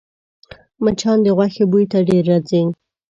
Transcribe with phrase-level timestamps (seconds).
[0.83, 2.61] مچان د غوښې بوی ته ډېر راځي